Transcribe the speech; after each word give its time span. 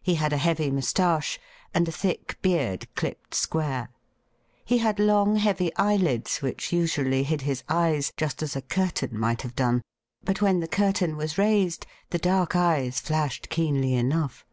He 0.00 0.14
had 0.14 0.32
a 0.32 0.38
heavy 0.38 0.70
moustache, 0.70 1.38
and 1.74 1.86
a 1.86 1.92
thick 1.92 2.38
beard 2.40 2.88
clipped 2.94 3.34
square. 3.34 3.90
He 4.64 4.78
had 4.78 4.98
long, 4.98 5.36
heavy 5.36 5.76
eyelids 5.76 6.38
which 6.40 6.72
usually 6.72 7.22
hid 7.22 7.42
his 7.42 7.64
eyes, 7.68 8.10
just 8.16 8.42
as 8.42 8.56
a 8.56 8.62
curtain 8.62 9.18
might 9.20 9.42
have 9.42 9.54
done. 9.54 9.82
But 10.24 10.40
when 10.40 10.60
the 10.60 10.68
curtain 10.68 11.18
was 11.18 11.36
raised 11.36 11.86
the 12.08 12.18
dark 12.18 12.56
eyes 12.56 12.98
flashed 12.98 13.50
keenly 13.50 13.92
enough. 13.92 14.46